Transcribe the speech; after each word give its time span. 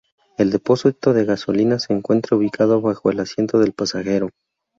El 0.39 0.49
depósito 0.49 1.13
de 1.13 1.25
gasolina 1.25 1.77
se 1.77 1.93
encuentra 1.93 2.35
ubicado 2.35 2.81
bajo 2.81 3.11
el 3.11 3.19
asiento 3.19 3.59
del 3.59 3.73
pasajero. 3.73 4.31